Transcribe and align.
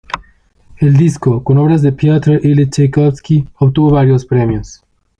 El 0.79 0.97
disco, 0.97 1.43
con 1.43 1.59
obras 1.59 1.83
de 1.83 1.91
Piotr 1.91 2.43
Ilich 2.43 2.71
Chaikovski 2.71 3.47
obtuvo 3.59 3.91
varios 3.91 4.25
premios. 4.25 4.81